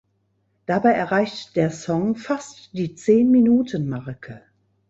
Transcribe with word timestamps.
Dabei 0.65 0.93
erreicht 0.93 1.55
der 1.55 1.69
Song 1.69 2.15
fast 2.15 2.73
die 2.73 2.95
Zehn-Minuten-Marke. 2.95 4.41